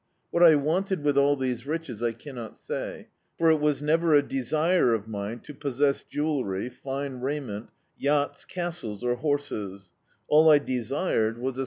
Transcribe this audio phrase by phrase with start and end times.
[0.31, 4.27] What I wanted with all these ridies I cannot say, for it was never a
[4.27, 9.91] desire of mine to possess jewellery, fine raiment, yachts, castles or horses:
[10.27, 11.59] all I desired was a small [170 D,i.